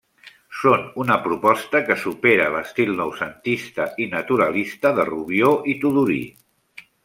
[0.59, 6.23] Són una proposta que supera l'estil noucentista i naturalista de Rubió i Tudurí.